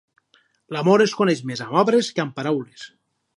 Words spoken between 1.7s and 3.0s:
obres que amb paraules.